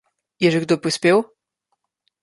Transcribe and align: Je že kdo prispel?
Je 0.41 0.49
že 0.53 0.59
kdo 0.65 0.77
prispel? 0.81 1.23